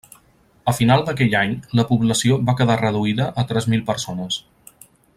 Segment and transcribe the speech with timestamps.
[0.71, 4.43] A final d'aquell any la població va quedar reduïda a tres mil persones.